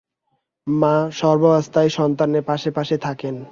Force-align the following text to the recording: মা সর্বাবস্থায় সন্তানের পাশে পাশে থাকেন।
মা 0.67 0.95
সর্বাবস্থায় 1.11 1.89
সন্তানের 1.89 2.43
পাশে 2.43 2.69
পাশে 2.71 2.95
থাকেন। 2.97 3.35